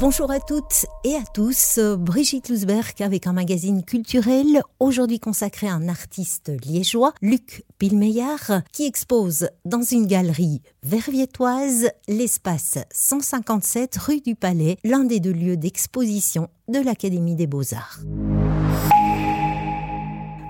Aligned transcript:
Bonjour 0.00 0.30
à 0.30 0.40
toutes 0.40 0.86
et 1.04 1.14
à 1.14 1.22
tous, 1.34 1.78
Brigitte 1.98 2.48
Lousberg 2.48 3.02
avec 3.02 3.26
un 3.26 3.34
magazine 3.34 3.84
culturel, 3.84 4.62
aujourd'hui 4.78 5.20
consacré 5.20 5.68
à 5.68 5.74
un 5.74 5.88
artiste 5.88 6.50
liégeois, 6.64 7.12
Luc 7.20 7.64
Pilmeillard, 7.76 8.62
qui 8.72 8.86
expose 8.86 9.50
dans 9.66 9.82
une 9.82 10.06
galerie 10.06 10.62
verviétoise 10.82 11.90
l'espace 12.08 12.78
157 12.90 13.94
rue 13.98 14.22
du 14.22 14.34
Palais, 14.36 14.78
l'un 14.84 15.04
des 15.04 15.20
deux 15.20 15.34
lieux 15.34 15.58
d'exposition 15.58 16.48
de 16.68 16.78
l'Académie 16.78 17.36
des 17.36 17.46
Beaux-Arts. 17.46 18.00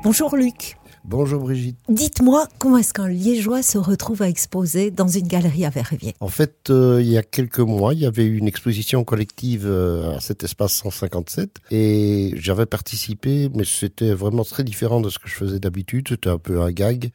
Bonjour 0.05 0.37
Luc. 0.37 0.80
Bonjour 1.05 1.43
Brigitte. 1.43 1.79
Dites-moi, 1.89 2.47
comment 2.59 2.77
est-ce 2.77 2.93
qu'un 2.93 3.09
Liégeois 3.09 3.63
se 3.63 3.79
retrouve 3.79 4.23
à 4.23 4.29
exposer 4.29 4.91
dans 4.91 5.09
une 5.09 5.27
galerie 5.27 5.65
à 5.65 5.71
Verviers? 5.71 6.15
En 6.21 6.29
fait, 6.29 6.69
euh, 6.69 7.01
il 7.01 7.09
y 7.09 7.17
a 7.17 7.23
quelques 7.23 7.61
mois, 7.61 7.95
il 7.95 8.01
y 8.01 8.07
avait 8.07 8.25
eu 8.25 8.37
une 8.37 8.47
exposition 8.47 9.03
collective 9.03 9.67
euh, 9.67 10.17
à 10.17 10.21
cet 10.21 10.45
espace 10.45 10.75
157 10.75 11.57
et 11.71 12.33
j'avais 12.37 12.67
participé, 12.67 13.49
mais 13.55 13.65
c'était 13.65 14.13
vraiment 14.13 14.45
très 14.45 14.63
différent 14.63 15.01
de 15.01 15.09
ce 15.09 15.19
que 15.19 15.29
je 15.29 15.35
faisais 15.35 15.59
d'habitude. 15.59 16.09
C'était 16.09 16.31
un 16.31 16.39
peu 16.39 16.61
un 16.61 16.71
gag. 16.71 17.11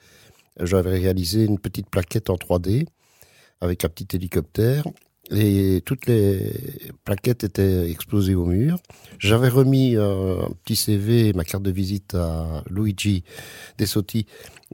J'avais 0.60 0.98
réalisé 0.98 1.44
une 1.44 1.60
petite 1.60 1.90
plaquette 1.90 2.30
en 2.30 2.36
3D 2.36 2.88
avec 3.62 3.86
un 3.86 3.90
petit 3.90 4.16
hélicoptère 4.16 4.86
et 5.32 5.82
toutes 5.86 6.06
les 6.06 6.54
plaquettes 7.04 7.44
étaient 7.44 7.90
exposées 7.90 8.36
au 8.36 8.46
mur. 8.46 8.78
J'avais 9.20 9.50
remis 9.50 9.96
un 9.96 10.50
petit 10.64 10.76
CV, 10.76 11.34
ma 11.34 11.44
carte 11.44 11.64
de 11.64 11.72
visite 11.72 12.16
à 12.16 12.64
Luigi 12.70 13.24
Desotti, 13.78 14.26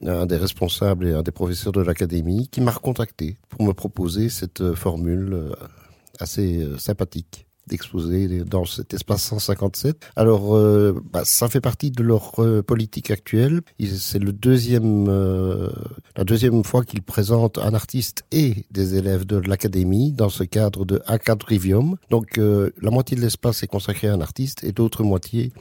un 0.05 0.25
des 0.25 0.37
responsables 0.37 1.07
et 1.07 1.13
un 1.13 1.23
des 1.23 1.31
professeurs 1.31 1.73
de 1.73 1.81
l'académie, 1.81 2.47
qui 2.49 2.61
m'a 2.61 2.71
recontacté 2.71 3.37
pour 3.49 3.63
me 3.63 3.73
proposer 3.73 4.29
cette 4.29 4.73
formule 4.73 5.53
assez 6.19 6.67
sympathique 6.77 7.45
d'exposer 7.67 8.43
dans 8.43 8.65
cet 8.65 8.93
espace 8.93 9.23
157. 9.23 10.09
Alors, 10.15 10.55
euh, 10.55 10.99
bah, 11.11 11.21
ça 11.23 11.47
fait 11.47 11.61
partie 11.61 11.91
de 11.91 12.03
leur 12.03 12.33
euh, 12.39 12.61
politique 12.61 13.11
actuelle. 13.11 13.61
C'est 13.97 14.19
le 14.19 14.33
deuxième, 14.33 15.07
euh, 15.07 15.69
la 16.15 16.23
deuxième 16.23 16.63
fois 16.63 16.83
qu'ils 16.83 17.01
présentent 17.01 17.57
un 17.59 17.73
artiste 17.73 18.23
et 18.31 18.65
des 18.71 18.95
élèves 18.95 19.25
de 19.25 19.37
l'académie 19.37 20.11
dans 20.11 20.29
ce 20.29 20.43
cadre 20.43 20.85
de 20.85 21.01
Acadrivium. 21.05 21.97
Donc, 22.09 22.37
la 22.37 22.91
moitié 22.91 23.15
de 23.15 23.21
l'espace 23.21 23.63
est 23.63 23.67
consacré 23.67 24.07
à 24.07 24.13
un 24.13 24.21
artiste 24.21 24.63
et 24.63 24.73
l'autre 24.77 25.03
moitié 25.03 25.51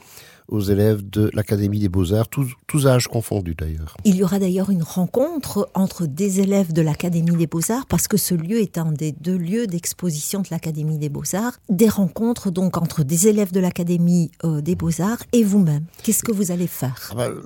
aux 0.51 0.61
élèves 0.61 1.09
de 1.09 1.31
l'Académie 1.33 1.79
des 1.79 1.89
Beaux-Arts, 1.89 2.29
tous, 2.29 2.53
tous, 2.67 2.87
âges 2.87 3.09
confondus 3.09 3.55
d'ailleurs. 3.55 3.97
Il 4.05 4.17
y 4.17 4.23
aura 4.23 4.39
d'ailleurs 4.39 4.71
une 4.71 4.83
rencontre 4.83 5.71
entre 5.75 6.07
des 6.07 6.41
élèves 6.41 6.73
de 6.73 6.83
l'Académie 6.83 7.37
des 7.37 7.47
Beaux-Arts, 7.47 7.87
parce 7.87 8.09
que 8.09 8.17
ce 8.17 8.35
lieu 8.35 8.61
est 8.61 8.77
un 8.77 8.93
des 8.93 9.13
deux 9.13 9.37
lieux 9.37 9.67
d'exposition 9.67 10.41
de 10.41 10.49
l'Académie 10.51 10.99
des 10.99 11.09
Beaux-Arts. 11.09 11.59
Des 11.69 11.89
rencontres 11.89 12.51
donc 12.51 12.77
entre 12.77 13.05
des 13.05 13.29
élèves 13.29 13.53
de 13.53 13.61
l'Académie 13.61 14.33
euh, 14.45 14.61
des 14.61 14.75
Beaux-Arts 14.75 15.23
et 15.33 15.45
vous-même. 15.45 15.85
Qu'est-ce 16.03 16.25
que 16.25 16.33
vous 16.33 16.51
allez 16.51 16.67
faire? 16.67 17.13
Ah 17.17 17.23
euh, 17.23 17.41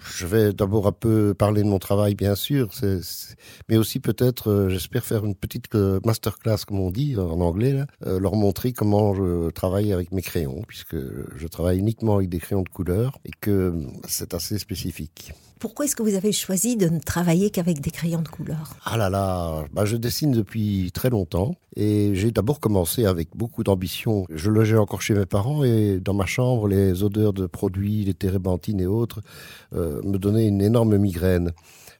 Je 0.00 0.26
vais 0.26 0.52
d'abord 0.52 0.86
un 0.86 0.92
peu 0.92 1.34
parler 1.34 1.62
de 1.62 1.68
mon 1.68 1.78
travail, 1.78 2.14
bien 2.14 2.36
sûr, 2.36 2.70
mais 3.68 3.76
aussi 3.76 3.98
peut-être, 3.98 4.50
euh, 4.50 4.68
j'espère 4.68 5.04
faire 5.04 5.24
une 5.24 5.34
petite 5.34 5.74
masterclass, 6.04 6.58
comme 6.66 6.78
on 6.78 6.90
dit 6.90 7.16
en 7.16 7.40
anglais, 7.40 7.84
leur 8.04 8.36
montrer 8.36 8.72
comment 8.72 9.14
je 9.14 9.50
travaille 9.50 9.92
avec 9.92 10.12
mes 10.12 10.22
crayons, 10.22 10.62
puisque 10.68 10.96
je 11.36 11.46
travaille 11.48 11.78
uniquement 11.78 12.16
avec 12.16 12.28
des 12.28 12.38
crayons 12.44 12.62
de 12.62 12.68
couleur 12.68 13.18
et 13.24 13.30
que 13.40 13.74
c'est 14.06 14.34
assez 14.34 14.58
spécifique. 14.58 15.32
Pourquoi 15.58 15.86
est-ce 15.86 15.96
que 15.96 16.02
vous 16.02 16.14
avez 16.14 16.30
choisi 16.30 16.76
de 16.76 16.88
ne 16.88 16.98
travailler 16.98 17.48
qu'avec 17.48 17.80
des 17.80 17.90
crayons 17.90 18.20
de 18.20 18.28
couleur? 18.28 18.76
Ah 18.84 18.98
là 18.98 19.08
là, 19.08 19.64
bah 19.72 19.86
je 19.86 19.96
dessine 19.96 20.32
depuis 20.32 20.90
très 20.92 21.08
longtemps 21.08 21.54
et 21.74 22.14
j'ai 22.14 22.32
d'abord 22.32 22.60
commencé 22.60 23.06
avec 23.06 23.28
beaucoup 23.34 23.64
d'ambition. 23.64 24.26
Je 24.28 24.50
logeais 24.50 24.76
encore 24.76 25.00
chez 25.00 25.14
mes 25.14 25.24
parents 25.24 25.64
et 25.64 26.00
dans 26.00 26.12
ma 26.12 26.26
chambre, 26.26 26.68
les 26.68 27.02
odeurs 27.02 27.32
de 27.32 27.46
produits, 27.46 28.04
les 28.04 28.12
térébenthines 28.12 28.80
et 28.80 28.86
autres 28.86 29.22
euh, 29.72 30.02
me 30.02 30.18
donnaient 30.18 30.46
une 30.46 30.60
énorme 30.60 30.98
migraine. 30.98 31.52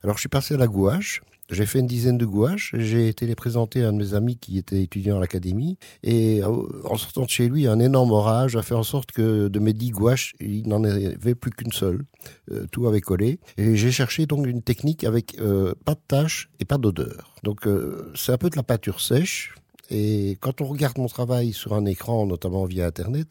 Alors 0.03 0.16
je 0.16 0.21
suis 0.21 0.28
passé 0.28 0.54
à 0.54 0.59
la 0.59 0.66
gouache 0.66 1.22
j'ai 1.50 1.66
fait 1.66 1.81
une 1.81 1.87
dizaine 1.87 2.19
de 2.19 2.25
gouaches. 2.25 2.75
J'ai 2.78 3.09
été 3.09 3.27
les 3.27 3.34
présenter 3.34 3.84
à 3.84 3.88
un 3.88 3.93
de 3.93 3.99
mes 3.99 4.15
amis 4.15 4.37
qui 4.37 4.59
était 4.59 4.82
étudiant 4.82 5.19
à 5.19 5.21
l'académie. 5.21 5.78
Et 6.03 6.43
euh, 6.43 6.49
en 6.84 6.97
sortant 6.97 7.22
de 7.22 7.28
chez 7.28 7.49
lui, 7.49 7.66
un 7.66 7.78
énorme 7.81 8.12
orage 8.12 8.56
a 8.56 8.62
fait 8.62 8.75
en 8.75 8.82
sorte 8.82 9.12
que 9.12 9.49
de 9.49 9.59
mes 9.59 9.72
dix 9.72 9.91
gouaches, 9.91 10.34
il 10.41 10.69
n'en 10.69 10.83
avait 10.84 11.34
plus 11.34 11.50
qu'une 11.50 11.72
seule. 11.72 12.04
Euh, 12.50 12.66
tout 12.71 12.87
avait 12.87 13.03
collé. 13.03 13.41
Et 13.59 13.77
j'ai 13.77 13.93
cherché 13.93 14.27
donc 14.27 14.47
une 14.47 14.62
technique 14.62 15.04
avec 15.04 15.38
euh, 15.38 15.75
pas 15.84 15.94
de 15.94 16.00
taches 16.09 16.49
et 16.60 16.65
pas 16.65 16.78
d'odeur. 16.78 17.34
Donc 17.43 17.69
c'est 18.15 18.33
un 18.33 18.38
peu 18.38 18.49
de 18.49 18.56
la 18.56 18.62
peinture 18.62 19.00
sèche. 19.00 19.54
Et 19.94 20.37
quand 20.41 20.60
on 20.60 20.65
regarde 20.65 20.99
mon 20.99 21.06
travail 21.06 21.53
sur 21.53 21.72
un 21.72 21.84
écran, 21.84 22.27
notamment 22.27 22.65
via 22.65 22.84
Internet, 22.84 23.28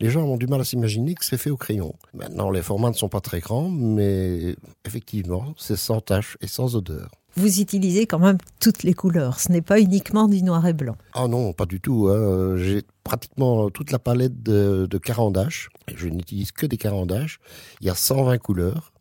les 0.00 0.08
gens 0.08 0.22
ont 0.22 0.38
du 0.38 0.46
mal 0.46 0.60
à 0.60 0.64
s'imaginer 0.64 1.14
que 1.14 1.24
c'est 1.24 1.36
fait 1.36 1.50
au 1.50 1.58
crayon. 1.58 1.94
Maintenant, 2.14 2.50
les 2.50 2.62
formats 2.62 2.88
ne 2.88 2.94
sont 2.94 3.10
pas 3.10 3.20
très 3.20 3.40
grands, 3.40 3.68
mais 3.68 4.56
effectivement, 4.86 5.54
c'est 5.58 5.76
sans 5.76 6.00
taches 6.00 6.38
et 6.40 6.46
sans 6.46 6.76
odeur 6.76 7.10
vous 7.36 7.60
utilisez 7.60 8.06
quand 8.06 8.18
même 8.18 8.38
toutes 8.58 8.82
les 8.82 8.94
couleurs. 8.94 9.38
Ce 9.38 9.52
n'est 9.52 9.62
pas 9.62 9.78
uniquement 9.78 10.26
du 10.26 10.42
noir 10.42 10.66
et 10.66 10.72
blanc. 10.72 10.96
Ah 11.14 11.28
non, 11.28 11.52
pas 11.52 11.66
du 11.66 11.80
tout. 11.80 12.08
Hein. 12.08 12.56
J'ai 12.56 12.82
pratiquement 13.04 13.70
toute 13.70 13.92
la 13.92 14.00
palette 14.00 14.42
de, 14.42 14.88
de 14.90 14.98
carandache. 14.98 15.68
Je 15.94 16.08
n'utilise 16.08 16.50
que 16.50 16.66
des 16.66 16.76
carandaches. 16.76 17.38
Il 17.80 17.86
y 17.86 17.90
a 17.90 17.94
120 17.94 18.38
couleurs 18.38 18.92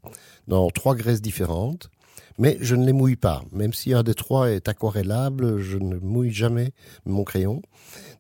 dans 0.48 0.70
trois 0.70 0.94
graisses 0.94 1.22
différentes. 1.22 1.90
Mais 2.38 2.58
je 2.62 2.76
ne 2.76 2.86
les 2.86 2.94
mouille 2.94 3.16
pas. 3.16 3.44
Même 3.52 3.74
si 3.74 3.94
un 3.94 4.04
des 4.04 4.14
trois 4.14 4.52
est 4.52 4.68
aquarellable, 4.68 5.60
je 5.60 5.78
ne 5.78 5.98
mouille 5.98 6.32
jamais 6.32 6.72
mon 7.06 7.24
crayon. 7.24 7.62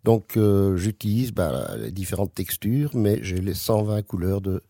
Donc 0.03 0.37
euh, 0.37 0.77
j'utilise 0.77 1.31
bah, 1.31 1.75
les 1.77 1.91
différentes 1.91 2.33
textures, 2.33 2.91
mais 2.95 3.19
j'ai 3.21 3.39
les 3.39 3.53
120 3.53 4.01
couleurs 4.03 4.41
de, 4.41 4.63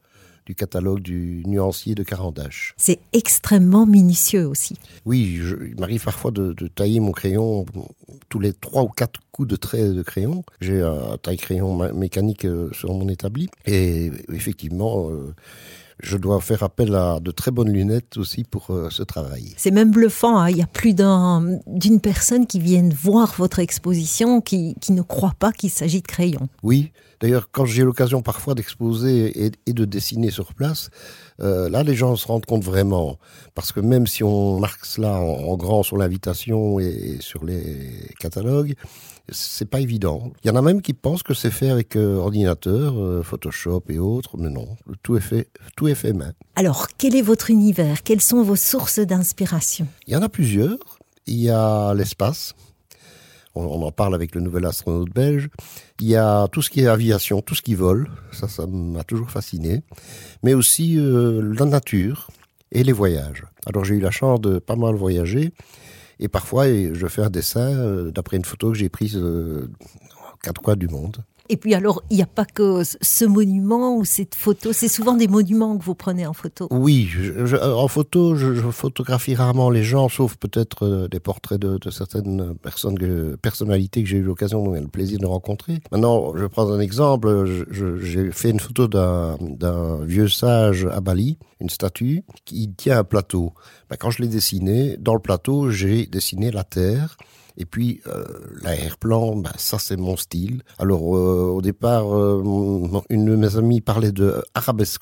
du 0.47 0.55
catalogue 0.55 1.01
du 1.01 1.43
nuancier 1.45 1.93
de 1.93 2.03
Carandache. 2.03 2.73
C'est 2.77 2.99
extrêmement 3.11 3.85
minutieux 3.85 4.47
aussi. 4.47 4.77
Oui, 5.05 5.39
il 5.41 5.79
m'arrive 5.79 6.03
parfois 6.03 6.31
de, 6.31 6.53
tailler 6.73 7.01
mon 7.01 7.11
crayon 7.11 7.65
tous 8.29 8.39
les 8.39 8.53
trois 8.53 8.83
ou 8.83 8.87
quatre 8.87 9.19
coups 9.31 9.49
de 9.49 9.57
trait 9.57 9.89
de 9.89 10.01
crayon. 10.01 10.43
J'ai 10.61 10.81
un 10.81 11.17
taille-crayon 11.21 11.93
mécanique 11.93 12.45
euh, 12.45 12.69
sur 12.73 12.93
mon 12.93 13.09
établi 13.09 13.49
et 13.65 14.11
effectivement... 14.33 15.09
Euh, 15.09 15.35
je 15.99 16.17
dois 16.17 16.39
faire 16.41 16.63
appel 16.63 16.93
à 16.95 17.19
de 17.19 17.31
très 17.31 17.51
bonnes 17.51 17.71
lunettes 17.71 18.17
aussi 18.17 18.43
pour 18.43 18.69
euh, 18.69 18.89
ce 18.89 19.03
travail. 19.03 19.53
C'est 19.57 19.71
même 19.71 19.91
bluffant, 19.91 20.37
hein. 20.37 20.49
il 20.49 20.57
y 20.57 20.61
a 20.61 20.67
plus 20.67 20.93
d'une 20.93 21.99
personne 22.01 22.45
qui 22.45 22.59
vient 22.59 22.87
voir 22.89 23.33
votre 23.37 23.59
exposition 23.59 24.41
qui, 24.41 24.75
qui 24.79 24.91
ne 24.91 25.01
croit 25.01 25.33
pas 25.37 25.51
qu'il 25.51 25.69
s'agit 25.69 26.01
de 26.01 26.07
crayons. 26.07 26.49
Oui, 26.63 26.91
D'ailleurs, 27.19 27.49
quand 27.51 27.65
j'ai 27.65 27.83
l'occasion 27.83 28.21
parfois 28.21 28.53
d'exposer 28.53 29.51
et, 29.65 29.73
de 29.73 29.85
dessiner 29.85 30.29
sur 30.29 30.53
place, 30.53 30.89
euh, 31.39 31.67
là, 31.69 31.81
les 31.83 31.95
gens 31.95 32.15
se 32.15 32.27
rendent 32.27 32.45
compte 32.45 32.63
vraiment. 32.63 33.17
Parce 33.55 33.71
que 33.71 33.79
même 33.79 34.05
si 34.05 34.23
on 34.23 34.59
marque 34.59 34.85
cela 34.85 35.15
en, 35.15 35.55
grand 35.57 35.81
sur 35.81 35.97
l'invitation 35.97 36.79
et, 36.79 37.17
sur 37.19 37.43
les 37.43 38.11
catalogues, 38.19 38.75
c'est 39.29 39.69
pas 39.69 39.79
évident. 39.79 40.31
Il 40.43 40.47
y 40.47 40.51
en 40.51 40.55
a 40.55 40.61
même 40.61 40.81
qui 40.81 40.93
pensent 40.93 41.23
que 41.23 41.33
c'est 41.33 41.51
fait 41.51 41.69
avec 41.69 41.95
euh, 41.95 42.15
ordinateur, 42.15 42.97
euh, 42.97 43.23
Photoshop 43.23 43.83
et 43.89 43.99
autres, 43.99 44.37
mais 44.37 44.49
non, 44.49 44.67
tout 45.03 45.17
est 45.17 45.21
fait, 45.21 45.49
tout 45.75 45.87
est 45.87 45.95
fait 45.95 46.13
main. 46.13 46.33
Alors, 46.55 46.87
quel 46.97 47.15
est 47.15 47.21
votre 47.21 47.49
univers? 47.49 48.03
Quelles 48.03 48.21
sont 48.21 48.43
vos 48.43 48.55
sources 48.55 48.99
d'inspiration? 48.99 49.87
Il 50.07 50.13
y 50.13 50.15
en 50.15 50.21
a 50.21 50.29
plusieurs. 50.29 50.77
Il 51.25 51.35
y 51.35 51.49
a 51.49 51.93
l'espace, 51.93 52.55
on, 53.57 53.81
en 53.81 53.91
parle 53.91 54.15
avec 54.15 54.35
le 54.35 54.41
nouvel 54.41 54.65
astronaute 54.65 55.13
belge. 55.13 55.49
Il 55.99 56.07
y 56.07 56.15
a 56.15 56.47
tout 56.47 56.61
ce 56.61 56.69
qui 56.69 56.81
est 56.81 56.87
aviation, 56.87 57.41
tout 57.41 57.55
ce 57.55 57.61
qui 57.61 57.75
vole, 57.75 58.09
ça, 58.31 58.47
ça 58.47 58.65
m'a 58.67 59.03
toujours 59.03 59.31
fasciné, 59.31 59.81
mais 60.43 60.53
aussi 60.53 60.97
euh, 60.97 61.41
la 61.57 61.65
nature 61.65 62.29
et 62.71 62.83
les 62.83 62.93
voyages. 62.93 63.45
Alors 63.65 63.83
j'ai 63.83 63.95
eu 63.95 63.99
la 63.99 64.11
chance 64.11 64.41
de 64.41 64.59
pas 64.59 64.75
mal 64.75 64.95
voyager, 64.95 65.51
et 66.19 66.27
parfois 66.27 66.67
je 66.67 67.07
fais 67.07 67.21
un 67.21 67.29
dessin 67.29 67.71
euh, 67.71 68.11
d'après 68.11 68.37
une 68.37 68.45
photo 68.45 68.71
que 68.71 68.77
j'ai 68.77 68.89
prise 68.89 69.17
euh, 69.17 69.69
quatre 70.41 70.61
coins 70.61 70.75
du 70.75 70.87
monde. 70.87 71.17
Et 71.49 71.57
puis 71.57 71.73
alors, 71.73 72.03
il 72.09 72.17
n'y 72.17 72.23
a 72.23 72.27
pas 72.27 72.45
que 72.45 72.83
ce 72.83 73.25
monument 73.25 73.95
ou 73.95 74.05
cette 74.05 74.35
photo, 74.35 74.73
c'est 74.73 74.87
souvent 74.87 75.13
des 75.13 75.27
monuments 75.27 75.77
que 75.77 75.83
vous 75.83 75.95
prenez 75.95 76.25
en 76.25 76.33
photo. 76.33 76.67
Oui, 76.71 77.09
en 77.61 77.87
photo, 77.87 78.35
je, 78.35 78.53
photographie 78.71 79.35
rarement 79.35 79.69
les 79.69 79.83
gens, 79.83 80.09
sauf 80.09 80.35
peut-être 80.35 80.85
euh, 80.85 81.07
des 81.07 81.19
portraits 81.19 81.59
de, 81.59 81.89
certaines 81.89 82.53
personnalités 82.55 84.03
que 84.03 84.09
j'ai 84.09 84.17
eu 84.17 84.23
l'occasion, 84.23 84.71
le 84.71 84.87
plaisir 84.87 85.19
de 85.19 85.25
rencontrer. 85.25 85.79
Maintenant, 85.91 86.35
je 86.35 86.45
prends 86.45 86.69
un 86.71 86.79
exemple, 86.79 87.45
j'ai 87.71 88.31
fait 88.31 88.49
une 88.49 88.59
photo 88.59 88.87
d'un 88.87 90.05
vieux 90.05 90.27
sage 90.27 90.87
à 90.91 91.01
Bali, 91.01 91.37
une 91.59 91.69
statue, 91.69 92.23
qui 92.45 92.69
tient 92.73 92.99
un 92.99 93.03
plateau. 93.03 93.53
Ben, 93.89 93.95
quand 93.97 94.11
je 94.11 94.21
l'ai 94.21 94.27
dessiné, 94.27 94.97
dans 94.97 95.13
le 95.13 95.19
plateau, 95.19 95.69
j'ai 95.69 96.05
dessiné 96.05 96.51
la 96.51 96.63
Terre, 96.63 97.17
et 97.57 97.65
puis 97.65 98.01
euh, 98.07 98.23
l'air-plan, 98.63 99.35
bah, 99.35 99.51
ça 99.57 99.79
c'est 99.79 99.97
mon 99.97 100.15
style. 100.15 100.61
Alors 100.79 101.17
euh, 101.17 101.51
au 101.55 101.61
départ, 101.61 102.15
euh, 102.15 102.43
une 103.09 103.25
de 103.25 103.35
mes 103.35 103.57
amies 103.57 103.81
parlait 103.81 104.11
de 104.11 104.43
arabesque 104.53 105.01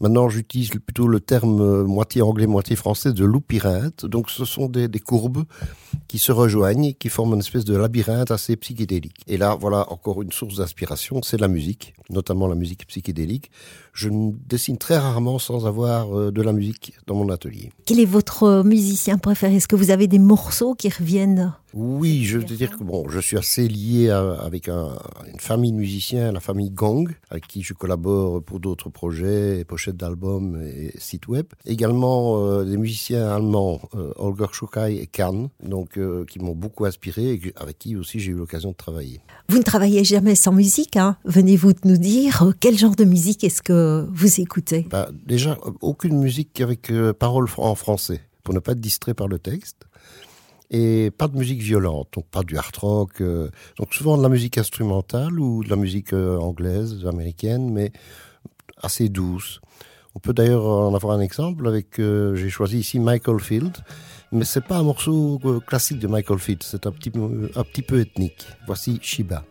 Maintenant, 0.00 0.28
j'utilise 0.28 0.70
plutôt 0.70 1.08
le 1.08 1.20
terme 1.20 1.60
euh, 1.60 1.84
moitié 1.84 2.20
anglais, 2.20 2.46
moitié 2.46 2.76
français 2.76 3.12
de 3.12 3.24
loupirinthe. 3.24 4.04
Donc, 4.04 4.30
ce 4.30 4.44
sont 4.44 4.68
des, 4.68 4.88
courbes 5.00 5.44
qui 6.06 6.18
se 6.18 6.32
rejoignent, 6.32 6.92
qui 6.92 7.08
forment 7.08 7.34
une 7.34 7.40
espèce 7.40 7.64
de 7.64 7.74
labyrinthe 7.76 8.30
assez 8.30 8.56
psychédélique. 8.56 9.22
Et 9.26 9.38
là, 9.38 9.56
voilà 9.58 9.90
encore 9.90 10.20
une 10.20 10.32
source 10.32 10.56
d'inspiration, 10.56 11.22
c'est 11.22 11.40
la 11.40 11.48
musique, 11.48 11.94
notamment 12.10 12.46
la 12.46 12.54
musique 12.54 12.86
psychédélique. 12.86 13.50
Je 13.94 14.10
dessine 14.46 14.76
très 14.76 14.98
rarement 14.98 15.38
sans 15.38 15.66
avoir 15.66 16.14
euh, 16.14 16.30
de 16.30 16.42
la 16.42 16.52
musique 16.52 16.92
dans 17.06 17.14
mon 17.14 17.30
atelier. 17.30 17.72
Quel 17.86 17.98
est 17.98 18.04
votre 18.04 18.62
musicien 18.64 19.16
préféré? 19.16 19.56
Est-ce 19.56 19.68
que 19.68 19.76
vous 19.76 19.90
avez 19.90 20.08
des 20.08 20.18
morceaux 20.18 20.74
qui 20.74 20.90
reviennent? 20.90 21.54
Oui, 21.78 22.24
je 22.24 22.38
veux 22.38 22.44
dire 22.44 22.74
que 22.74 22.82
bon, 22.82 23.06
je 23.10 23.20
suis 23.20 23.36
assez 23.36 23.68
lié 23.68 24.08
avec 24.08 24.70
un, 24.70 24.96
une 25.30 25.38
famille 25.38 25.72
de 25.72 25.76
musiciens, 25.76 26.32
la 26.32 26.40
famille 26.40 26.70
Gong, 26.70 27.06
avec 27.28 27.46
qui 27.46 27.62
je 27.62 27.74
collabore 27.74 28.42
pour 28.42 28.60
d'autres 28.60 28.88
projets, 28.88 29.62
pochettes 29.64 29.98
d'albums 29.98 30.62
et 30.62 30.94
sites 30.96 31.28
web. 31.28 31.44
Également 31.66 32.40
euh, 32.40 32.64
des 32.64 32.78
musiciens 32.78 33.28
allemands, 33.28 33.82
euh, 33.94 34.10
Holger 34.16 34.46
Schukai 34.52 34.96
et 34.96 35.06
Kahn, 35.06 35.50
donc 35.62 35.98
euh, 35.98 36.24
qui 36.24 36.38
m'ont 36.38 36.54
beaucoup 36.54 36.86
inspiré 36.86 37.32
et 37.32 37.52
avec 37.56 37.78
qui 37.78 37.94
aussi 37.94 38.20
j'ai 38.20 38.32
eu 38.32 38.36
l'occasion 38.36 38.70
de 38.70 38.76
travailler. 38.76 39.20
Vous 39.50 39.58
ne 39.58 39.62
travaillez 39.62 40.02
jamais 40.02 40.34
sans 40.34 40.52
musique, 40.52 40.96
hein 40.96 41.18
Venez-vous 41.26 41.74
de 41.74 41.80
nous 41.84 41.98
dire 41.98 42.54
quel 42.58 42.78
genre 42.78 42.96
de 42.96 43.04
musique 43.04 43.44
est-ce 43.44 43.60
que 43.60 44.08
vous 44.10 44.40
écoutez? 44.40 44.86
Bah, 44.90 45.10
Déjà, 45.26 45.58
aucune 45.82 46.18
musique 46.18 46.58
avec 46.62 46.90
paroles 47.18 47.48
en 47.58 47.74
français 47.74 48.22
pour 48.44 48.54
ne 48.54 48.60
pas 48.60 48.72
être 48.72 48.80
distrait 48.80 49.12
par 49.12 49.28
le 49.28 49.38
texte 49.38 49.82
et 50.70 51.10
pas 51.10 51.28
de 51.28 51.36
musique 51.36 51.60
violente, 51.60 52.08
donc 52.14 52.26
pas 52.26 52.42
du 52.42 52.56
hard 52.56 52.76
rock, 52.76 53.20
euh, 53.20 53.50
donc 53.78 53.94
souvent 53.94 54.16
de 54.16 54.22
la 54.22 54.28
musique 54.28 54.58
instrumentale 54.58 55.38
ou 55.38 55.62
de 55.62 55.70
la 55.70 55.76
musique 55.76 56.12
euh, 56.12 56.38
anglaise, 56.38 57.06
américaine, 57.06 57.72
mais 57.72 57.92
assez 58.82 59.08
douce. 59.08 59.60
On 60.14 60.18
peut 60.18 60.32
d'ailleurs 60.32 60.66
en 60.66 60.94
avoir 60.94 61.16
un 61.16 61.20
exemple 61.20 61.68
avec, 61.68 62.00
euh, 62.00 62.34
j'ai 62.34 62.48
choisi 62.48 62.78
ici 62.78 62.98
Michael 62.98 63.38
Field, 63.38 63.76
mais 64.32 64.44
c'est 64.44 64.64
pas 64.64 64.78
un 64.78 64.82
morceau 64.82 65.38
classique 65.66 65.98
de 65.98 66.08
Michael 66.08 66.38
Field, 66.38 66.62
c'est 66.62 66.86
un 66.86 66.92
petit, 66.92 67.12
un 67.14 67.64
petit 67.64 67.82
peu 67.82 68.00
ethnique. 68.00 68.46
Voici 68.66 68.98
Shiba. 69.02 69.44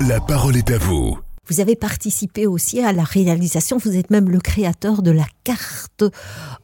La 0.00 0.20
parole 0.20 0.56
est 0.56 0.70
à 0.70 0.78
vous. 0.78 1.18
Vous 1.48 1.60
avez 1.60 1.74
participé 1.74 2.46
aussi 2.46 2.80
à 2.80 2.92
la 2.92 3.02
réalisation, 3.02 3.78
vous 3.78 3.96
êtes 3.96 4.10
même 4.10 4.30
le 4.30 4.38
créateur 4.38 5.02
de 5.02 5.10
la 5.10 5.26
carte 5.44 6.04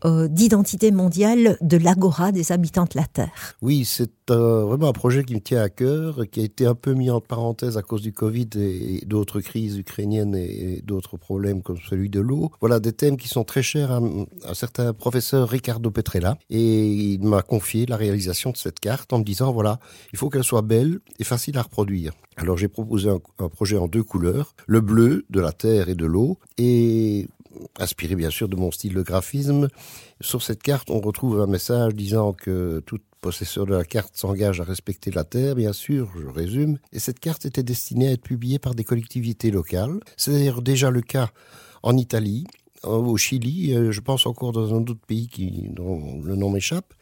euh, 0.05 0.29
d'identité 0.29 0.91
mondiale 0.91 1.57
de 1.61 1.77
l'Agora 1.77 2.33
des 2.33 2.53
habitants 2.53 2.85
de 2.85 2.97
la 2.97 3.07
Terre. 3.07 3.57
Oui, 3.63 3.85
c'est 3.85 4.31
euh, 4.31 4.65
vraiment 4.65 4.89
un 4.89 4.93
projet 4.93 5.25
qui 5.25 5.35
me 5.35 5.41
tient 5.41 5.63
à 5.63 5.69
cœur, 5.69 6.29
qui 6.31 6.41
a 6.41 6.45
été 6.45 6.67
un 6.67 6.75
peu 6.75 6.95
mis 6.95 7.11
en 7.11 7.21
parenthèse 7.21 7.77
à 7.77 7.83
cause 7.83 8.03
du 8.03 8.13
Covid 8.13 8.49
et, 8.57 9.03
d'autres 9.07 9.41
crises 9.41 9.79
ukrainiennes 9.79 10.35
et, 10.35 10.83
d'autres 10.85 11.17
problèmes 11.17 11.63
comme 11.63 11.79
celui 11.89 12.11
de 12.11 12.21
l'eau. 12.21 12.51
Voilà 12.61 12.81
des 12.81 12.93
thèmes 12.93 13.17
qui 13.17 13.29
sont 13.29 13.45
très 13.45 13.63
chers 13.63 13.91
à, 13.91 13.97
un 13.99 14.55
certain 14.55 14.93
professeur 14.93 15.49
Ricardo 15.49 15.91
Petrella 15.91 16.39
et 16.51 16.87
il 16.87 17.23
m'a 17.23 17.43
confié 17.43 17.87
la 17.87 17.97
réalisation 17.97 18.51
de 18.51 18.57
cette 18.57 18.81
carte 18.81 19.13
en 19.13 19.19
me 19.19 19.25
disant 19.25 19.53
voilà, 19.53 19.79
il 20.13 20.19
faut 20.19 20.29
qu'elle 20.29 20.45
soit 20.45 20.63
belle 20.63 21.01
et 21.19 21.25
facile 21.25 21.59
à 21.59 21.63
reproduire. 21.63 22.13
Alors 22.37 22.57
j'ai 22.57 22.69
proposé 22.69 23.11
un, 23.11 23.49
projet 23.49 23.77
en 23.77 23.89
deux 23.89 24.05
couleurs, 24.05 24.55
le 24.67 24.81
bleu 24.81 25.25
de 25.29 25.41
la 25.41 25.53
terre 25.53 25.89
et 25.89 25.97
de 25.97 26.07
l'eau, 26.07 26.39
et 26.57 27.27
inspiré 27.79 28.15
bien 28.15 28.31
sûr 28.31 28.49
de 28.49 28.57
mon 28.57 28.71
style 28.71 28.95
de 28.95 29.03
graphisme. 29.03 29.69
Sur 30.21 30.43
cette 30.43 30.63
carte, 30.63 30.91
on 30.91 31.01
retrouve 31.01 31.41
un 31.41 31.47
message 31.47 31.95
disant 31.95 32.33
que 32.33 32.81
tout 32.87 32.99
possesseur 33.21 33.67
de 33.67 33.75
la 33.75 33.85
carte 33.85 34.17
s'engage 34.17 34.61
à 34.61 34.65
respecter 34.65 35.11
la 35.11 35.25
terre, 35.25 35.55
bien 35.55 35.73
sûr, 35.73 36.11
je 36.21 36.27
résume. 36.27 36.79
Et 36.93 36.99
cette 36.99 37.21
carte 37.21 37.47
était 37.47 37.63
destinée 37.63 38.09
à 38.09 38.13
être 38.13 38.23
publiée 38.23 38.59
par 38.59 38.75
des 38.75 38.85
collectivités 38.85 39.51
locales. 39.51 40.01
C'est 40.17 40.33
d'ailleurs 40.33 40.63
déjà 40.63 40.91
le 40.91 41.03
cas 41.03 41.31
en 41.83 41.97
Italie, 41.97 42.47
au 42.85 43.17
Chili, 43.17 43.75
je 43.91 44.01
pense 44.01 44.27
encore 44.27 44.53
dans 44.53 44.73
un 44.73 44.79
autre 44.79 45.01
pays 45.07 45.27
qui, 45.27 45.69
dont 45.71 46.21
le 46.23 46.37
nom 46.37 46.51
m'échappe. 46.51 46.95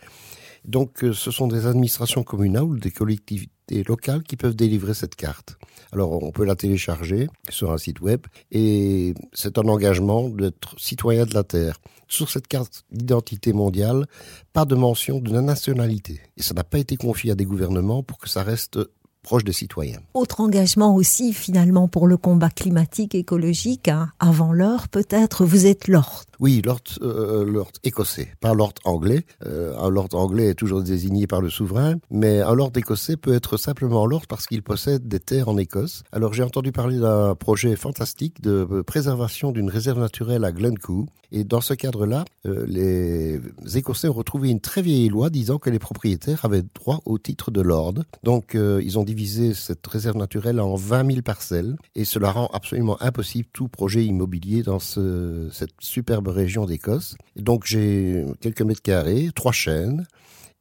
Donc, 0.67 1.05
euh, 1.05 1.13
ce 1.13 1.31
sont 1.31 1.47
des 1.47 1.67
administrations 1.67 2.25
communales 2.25 2.65
ou 2.65 2.79
des 2.79 2.91
collectivités 2.91 3.53
locales 3.71 4.23
qui 4.23 4.37
peuvent 4.37 4.55
délivrer 4.55 4.95
cette 4.95 5.17
carte. 5.17 5.59
Alors, 5.93 6.23
on 6.23 6.31
peut 6.31 6.45
la 6.45 6.57
télécharger 6.57 7.29
sur 7.49 7.73
un 7.73 7.79
site 7.79 8.01
web 8.01 8.21
et 8.51 9.15
c'est 9.33 9.59
un 9.59 9.69
engagement 9.69 10.29
d'être 10.29 10.79
citoyen 10.79 11.25
de 11.25 11.35
la 11.35 11.45
Terre. 11.45 11.79
Sur 12.09 12.31
cette 12.31 12.47
carte 12.47 12.85
d'identité 12.91 13.53
mondiale, 13.53 14.07
pas 14.53 14.65
de 14.65 14.75
mention 14.75 15.19
de 15.19 15.33
la 15.33 15.43
nationalité. 15.43 16.21
Et 16.37 16.43
ça 16.43 16.55
n'a 16.55 16.65
pas 16.65 16.79
été 16.79 16.97
confié 16.97 17.33
à 17.33 17.35
des 17.35 17.45
gouvernements 17.45 18.03
pour 18.03 18.19
que 18.19 18.29
ça 18.29 18.43
reste 18.43 18.79
proche 19.27 19.45
des 19.45 19.53
citoyens. 19.53 19.99
Autre 20.15 20.41
engagement 20.41 20.95
aussi 20.95 21.33
finalement 21.33 21.89
pour 21.89 22.07
le 22.07 22.17
combat 22.17 22.49
climatique, 22.49 23.15
écologique, 23.15 23.89
hein. 23.89 24.13
avant 24.21 24.53
l'heure 24.53 24.89
peut-être, 24.89 25.45
vous 25.45 25.67
êtes 25.67 25.89
Lord. 25.89 26.25
Oui, 26.39 26.61
Lord, 26.63 26.83
euh, 27.01 27.45
Lord 27.47 27.73
écossais, 27.83 28.29
pas 28.41 28.53
Lord 28.53 28.75
anglais. 28.85 29.25
Euh, 29.47 29.75
un 29.79 29.89
Lord 29.89 30.09
anglais 30.13 30.49
est 30.49 30.55
toujours 30.55 30.83
désigné 30.83 31.27
par 31.27 31.41
le 31.41 31.49
souverain, 31.49 31.95
mais 32.11 32.41
un 32.41 32.55
Lord 32.55 32.73
écossais 32.77 33.17
peut 33.17 33.35
être 33.35 33.57
simplement 33.57 34.05
Lord 34.05 34.27
parce 34.29 34.47
qu'il 34.47 34.63
possède 34.63 35.09
des 35.09 35.19
terres 35.21 35.49
en 35.49 35.57
Écosse. 35.57 36.03
Alors 36.13 36.35
j'ai 36.35 36.43
entendu 36.43 36.73
parler 36.73 36.99
d'un 36.99 37.35
projet 37.35 37.75
fantastique 37.75 38.43
de 38.43 38.83
préservation 38.87 39.51
d'une 39.51 39.71
réserve 39.71 39.99
naturelle 39.99 40.45
à 40.45 40.53
Glencoe, 40.53 41.07
et 41.33 41.43
dans 41.43 41.61
ce 41.61 41.75
cadre-là, 41.75 42.25
euh, 42.47 42.65
les 42.69 43.41
Écossais 43.77 44.09
ont 44.09 44.13
retrouvé 44.13 44.51
une 44.51 44.61
très 44.61 44.83
vieille 44.83 45.09
loi 45.09 45.31
disant 45.31 45.59
que 45.59 45.71
les 45.71 45.79
propriétaires 45.79 46.45
avaient 46.45 46.63
droit 46.75 47.01
au 47.05 47.19
titre 47.19 47.51
de 47.51 47.63
Lord. 47.63 47.95
Donc 48.23 48.55
ils 48.55 48.99
ont 48.99 49.05
divisé 49.05 49.55
cette 49.55 49.87
réserve 49.87 50.17
naturelle 50.17 50.61
en 50.61 50.75
20 50.75 51.07
000 51.11 51.23
parcelles, 51.23 51.77
et 51.95 52.05
cela 52.05 52.31
rend 52.31 52.49
absolument 52.53 53.01
impossible 53.03 53.49
tout 53.53 53.69
projet 53.69 54.05
immobilier 54.05 54.63
dans 54.63 54.79
ce, 54.79 55.49
cette 55.51 55.71
superbe 55.81 56.26
région 56.31 56.67
d'Écosse. 56.67 57.17
Donc 57.37 57.67
j'ai 57.67 58.25
quelques 58.41 58.63
mètres 58.63 58.83
carrés, 58.83 59.31
trois 59.35 59.53
chaînes, 59.53 60.07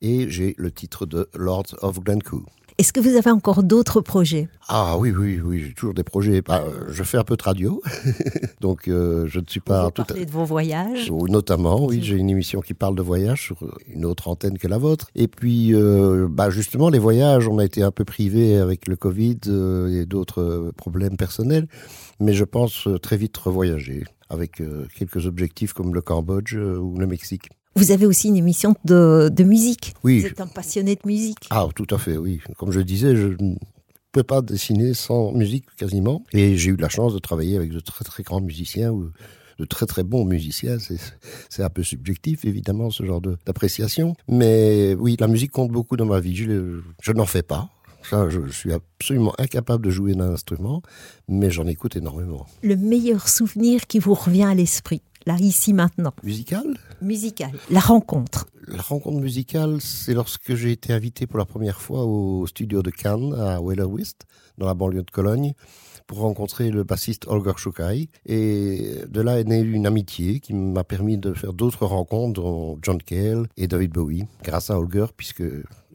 et 0.01 0.29
j'ai 0.29 0.55
le 0.57 0.72
titre 0.72 1.05
de 1.05 1.29
Lord 1.34 1.65
of 1.81 2.00
Glencoe. 2.00 2.45
Est-ce 2.77 2.91
que 2.91 3.00
vous 3.00 3.15
avez 3.15 3.32
encore 3.32 3.63
d'autres 3.63 4.01
projets? 4.01 4.50
Ah 4.67 4.98
oui, 4.98 5.13
oui, 5.17 5.39
oui, 5.41 5.63
j'ai 5.65 5.74
toujours 5.74 5.94
des 5.94 6.03
projets. 6.03 6.41
Bah, 6.41 6.62
je 6.89 7.03
fais 7.03 7.17
un 7.17 7.24
peu 7.24 7.38
de 7.38 7.44
radio, 7.44 7.82
donc 8.60 8.89
euh, 8.89 9.27
je 9.27 9.39
ne 9.39 9.46
suis 9.48 9.62
pas... 9.62 9.86
Vous 9.86 9.91
tout 9.91 10.03
parlez 10.03 10.25
de 10.25 10.32
vos 10.32 10.44
voyages? 10.44 11.10
Notamment, 11.10 11.86
oui, 11.86 12.01
j'ai 12.03 12.17
une 12.17 12.29
émission 12.29 12.60
qui 12.60 12.74
parle 12.74 12.96
de 12.96 13.01
voyages 13.01 13.44
sur 13.44 13.55
une 13.88 14.03
autre 14.03 14.27
antenne 14.27 14.58
que 14.58 14.67
la 14.67 14.77
vôtre. 14.77 15.08
Et 15.15 15.29
puis, 15.29 15.74
euh, 15.74 16.27
bah, 16.29 16.50
justement, 16.50 16.89
les 16.89 17.00
voyages, 17.00 17.48
on 17.48 17.60
a 17.60 17.63
été 17.63 17.82
un 17.82 17.91
peu 17.91 18.03
privés 18.03 18.58
avec 18.58 18.89
le 18.89 18.98
Covid 18.98 19.39
euh, 19.48 20.01
et 20.01 20.05
d'autres 20.05 20.74
problèmes 20.75 21.15
personnels, 21.15 21.70
mais 22.20 22.34
je 22.34 22.44
pense 22.44 22.89
très 23.01 23.15
vite 23.15 23.38
revoyager 23.38 24.03
avec 24.29 24.62
quelques 24.98 25.27
objectifs 25.27 25.72
comme 25.72 25.94
le 25.94 26.01
Cambodge 26.01 26.55
ou 26.55 26.98
le 26.98 27.08
Mexique. 27.08 27.48
Vous 27.77 27.91
avez 27.91 28.05
aussi 28.05 28.29
une 28.29 28.38
émission 28.38 28.74
de, 28.86 29.29
de 29.29 29.44
musique. 29.44 29.96
Oui. 30.05 30.22
Vous 30.22 30.27
êtes 30.27 30.39
un 30.39 30.48
passionné 30.48 30.96
de 30.96 31.01
musique. 31.05 31.46
Ah, 31.50 31.67
tout 31.75 31.88
à 31.89 31.98
fait, 31.98 32.15
oui. 32.15 32.39
Comme 32.58 32.72
je 32.72 32.79
disais, 32.79 33.17
je 33.17 33.27
ne 33.27 33.55
peux 34.13 34.24
pas 34.24 34.41
dessiner 34.41 34.94
sans 34.94 35.34
musique 35.34 35.65
quasiment. 35.75 36.24
Et 36.32 36.55
j'ai 36.55 36.70
eu 36.70 36.77
la 36.77 36.88
chance 36.88 37.13
de 37.13 37.20
travailler 37.20 37.58
avec 37.58 37.72
de 37.72 37.82
très 37.82 38.05
très 38.05 38.24
grands 38.24 38.39
musiciens 38.39 38.91
ou 38.91 39.12
de 39.60 39.65
très 39.65 39.86
très 39.88 40.03
bons 40.03 40.24
musiciens. 40.24 40.77
C'est 41.50 41.63
un 41.63 41.70
peu 41.70 41.84
subjectif, 41.84 42.46
évidemment, 42.46 42.91
ce 42.91 43.05
genre 43.05 43.20
d'appréciation. 43.20 44.15
Mais 44.29 44.96
oui, 44.98 45.17
la 45.20 45.27
musique 45.27 45.51
compte 45.51 45.72
beaucoup 45.72 45.98
dans 45.98 46.05
ma 46.05 46.22
vie. 46.22 46.34
Je, 46.34 46.79
je 47.01 47.12
n'en 47.12 47.25
fais 47.25 47.44
pas. 47.44 47.67
Ça, 48.10 48.29
je, 48.29 48.39
je, 48.46 48.53
suis 48.53 48.72
absolument 48.72 49.34
incapable 49.38 49.84
de 49.84 49.89
jouer 49.89 50.13
d'un 50.13 50.32
instrument, 50.32 50.82
mais 51.27 51.50
j'en 51.50 51.67
écoute 51.67 51.98
énormément. 51.98 52.46
Le 52.63 52.77
meilleur 52.77 53.27
souvenir 53.27 53.86
qui 53.88 54.00
vous 54.00 54.13
revient 54.13 54.44
à 54.44 54.53
l'esprit 54.53 55.01
là, 55.25 55.38
ici, 55.39 55.74
maintenant. 55.74 56.13
Musical 56.24 56.65
Musical. 57.01 57.51
La 57.70 57.79
rencontre. 57.79 58.48
La 58.67 58.82
rencontre 58.82 59.20
musicale, 59.20 59.79
c'est 59.79 60.13
lorsque 60.13 60.55
j'ai 60.55 60.72
été 60.72 60.91
invité 60.91 61.27
pour 61.27 61.38
la 61.38 61.46
première 61.46 61.82
fois 61.82 62.03
au 62.05 62.48
studio 62.48 62.82
de 62.82 62.89
Cannes, 62.89 63.34
à 63.34 63.62
West, 63.62 64.25
dans 64.58 64.65
la 64.65 64.74
banlieue 64.74 65.03
de 65.03 65.12
Cologne, 65.12 65.53
pour 66.08 66.20
rencontrer 66.20 66.72
le 66.72 66.84
bassiste 66.84 67.27
Holger 67.27 67.53
Schukai. 67.58 68.10
Et 68.25 68.96
de 69.08 69.22
là 69.22 69.39
est 69.39 69.44
née 69.44 69.60
une 69.60 69.86
amitié 69.86 70.39
qui 70.39 70.53
m'a 70.53 70.84
permis 70.84 71.17
de 71.17 71.34
faire 71.34 71.53
d'autres 71.53 71.86
rencontres, 71.86 72.41
dont 72.41 72.79
John 72.82 73.01
Cale 73.01 73.48
et 73.58 73.67
David 73.67 73.91
Bowie, 73.91 74.24
grâce 74.44 74.70
à 74.70 74.79
Holger, 74.79 75.08
puisque 75.15 75.44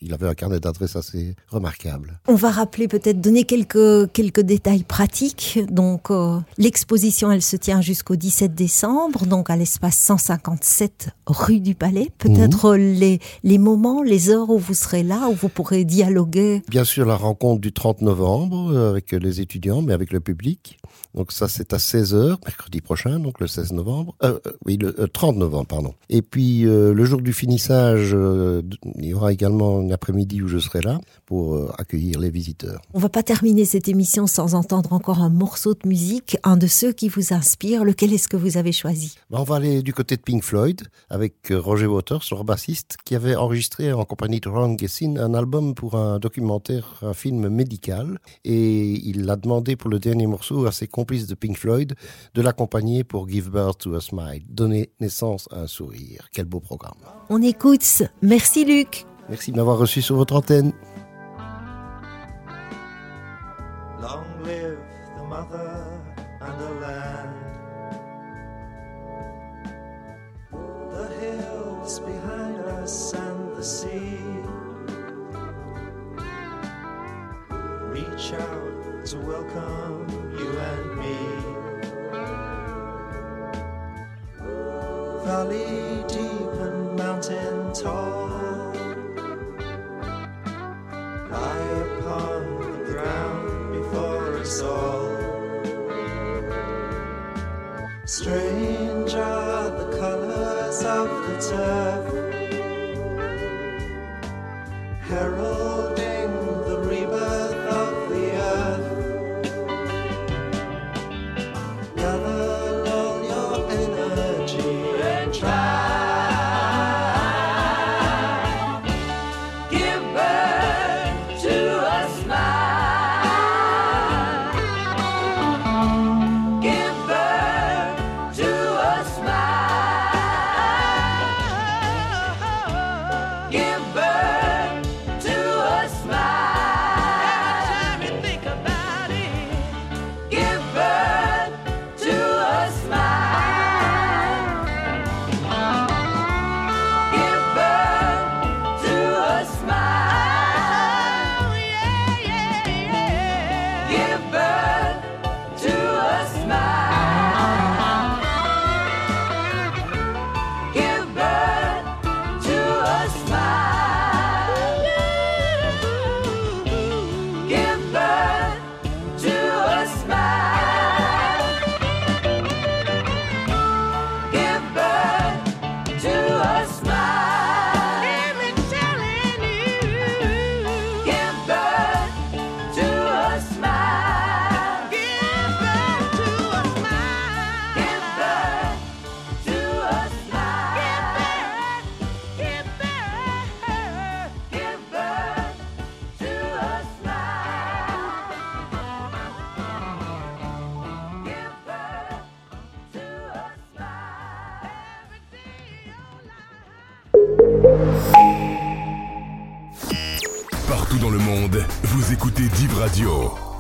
il 0.03 0.15
avait 0.15 0.29
un 0.29 0.35
carnet 0.35 0.61
d'adresses 0.61 0.97
assez 0.97 1.35
remarquable. 1.49 2.19
On 2.27 2.35
va 2.35 2.51
rappeler 2.51 2.89
peut-être 2.89 3.21
donner 3.21 3.45
quelques 3.45 4.11
quelques 4.13 4.41
détails 4.41 4.85
pratiques. 4.85 5.59
Donc 5.71 6.11
euh, 6.11 6.39
l'exposition 6.59 7.31
elle 7.31 7.43
se 7.43 7.57
tient 7.57 7.81
jusqu'au 7.81 8.17
17 8.17 8.55
décembre 8.55 9.27
donc 9.27 9.51
à 9.51 9.57
l'espace 9.57 9.97
157 9.99 11.11
rue 11.27 11.61
du 11.61 11.75
Palais. 11.75 12.09
Peut-être 12.19 12.77
mhm. 12.77 12.95
les 12.99 13.19
les 13.43 13.59
moments, 13.59 14.03
les 14.03 14.31
heures 14.31 14.51
où 14.51 14.59
vous 14.59 14.75
serez 14.75 15.03
là 15.03 15.29
où 15.29 15.35
vous 15.35 15.49
pourrez 15.49 15.85
dialoguer. 15.85 16.63
Bien 16.69 16.85
sûr 16.85 17.07
la 17.07 17.17
rencontre 17.17 17.61
du 17.61 17.73
30 17.73 18.03
novembre 18.03 18.73
euh, 18.73 18.91
avec 18.91 19.13
les 19.13 19.41
étudiants 19.41 19.83
mais 19.83 19.93
avec 19.93 20.13
le 20.13 20.21
public. 20.21 20.79
Donc 21.15 21.33
ça 21.33 21.49
c'est 21.49 21.73
à 21.73 21.79
16h 21.79 22.39
mercredi 22.45 22.81
prochain 22.81 23.19
donc 23.19 23.41
le 23.41 23.47
16 23.47 23.73
novembre 23.73 24.15
euh, 24.23 24.39
euh 24.47 24.53
oui 24.65 24.77
le 24.77 24.93
30 25.09 25.37
novembre 25.37 25.67
pardon. 25.67 25.95
Et 26.09 26.23
puis 26.23 26.63
le 26.63 27.05
jour 27.05 27.21
du 27.21 27.33
finissage 27.33 28.17
il 28.97 29.07
y 29.07 29.15
aura 29.15 29.33
également 29.33 29.81
après-midi 29.91 30.43
où 30.43 30.49
je 30.49 30.59
serai 30.59 30.81
là 30.81 31.01
pour 31.27 31.55
euh, 31.55 31.71
accueillir 31.79 32.19
les 32.19 32.31
visiteurs. 32.31 32.81
On 32.95 32.99
va 32.99 33.09
pas 33.09 33.23
terminer 33.23 33.65
cette 33.65 33.89
émission 33.89 34.27
sans 34.27 34.55
entendre 34.55 34.93
encore 34.93 35.21
un 35.21 35.29
morceau 35.29 35.75
de 35.75 35.89
musique, 35.89 36.37
un 36.43 36.57
de 36.57 36.67
ceux 36.67 36.93
qui 36.93 37.09
vous 37.09 37.33
inspire. 37.33 37.85
Lequel 37.85 38.13
est-ce 38.13 38.29
que 38.29 38.37
vous 38.37 38.57
avez 38.57 38.73
choisi? 38.73 39.17
Ben, 39.31 39.39
On 39.41 39.45
va 39.45 39.57
aller 39.57 39.83
du 39.83 39.93
côté 39.93 40.17
de 40.17 40.23
Pink 40.23 40.43
Floyd 40.43 40.83
avec 41.09 41.51
euh, 41.51 41.61
Roger 41.61 41.87
Waters, 41.87 42.23
leur 42.31 42.45
bassiste, 42.45 42.97
qui 43.05 43.15
avait 43.15 43.37
enregistré 43.37 43.93
en 43.93 44.05
compagnie 44.05 44.41
de 44.41 44.49
Ron 44.49 44.77
Gessin 44.79 45.17
un 45.17 45.35
album 45.35 45.75
pour 45.75 45.95
un 45.95 46.19
documentaire, 46.19 47.01
un 47.03 47.15
film 47.15 47.49
médical. 47.49 48.19
Et 48.45 48.93
il 49.09 49.29
a 49.31 49.37
demandé 49.37 49.77
pour 49.77 49.91
le 49.91 49.99
dernier 49.99 50.27
morceau 50.27 50.67
à 50.67 50.73
ses 50.73 50.87
complices 51.01 51.27
de 51.27 51.35
Pink 51.35 51.57
Floyd 51.57 51.95
de 52.35 52.43
l'accompagner 52.43 53.05
pour 53.05 53.27
Give 53.27 53.49
Birth 53.49 53.79
to 53.79 53.95
a 53.95 54.03
Smile, 54.03 54.43
donner 54.51 54.91
naissance 55.01 55.49
à 55.51 55.61
un 55.61 55.67
sourire. 55.67 56.29
Quel 56.31 56.45
beau 56.45 56.61
programme. 56.61 56.99
On 57.31 57.41
écoute. 57.41 58.03
Merci 58.21 58.67
Luc. 58.67 59.07
Merci 59.31 59.51
de 59.51 59.57
m'avoir 59.57 59.79
reçu 59.79 60.03
sur 60.03 60.17
votre 60.17 60.37
antenne. 60.37 60.73
Long 64.03 64.45
live 64.45 64.79
the 65.17 65.27
mother 65.27 65.90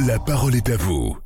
La 0.06 0.18
parole 0.18 0.54
est 0.54 0.70
à 0.70 0.76
vous. 0.78 1.19